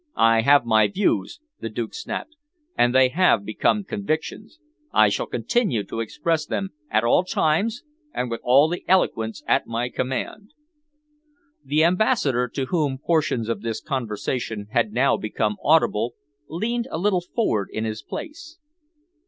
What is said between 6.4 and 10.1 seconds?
them at all times and with all the eloquence at my